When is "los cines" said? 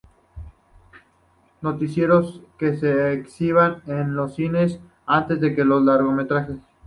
4.15-4.79